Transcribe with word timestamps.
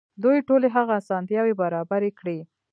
دوی 0.23 0.37
ټولې 0.47 0.67
هغه 0.75 0.93
اسانتياوې 1.01 1.53
برابرې 1.61 2.11
کړې. 2.19 2.39